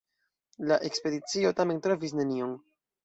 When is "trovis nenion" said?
1.85-2.57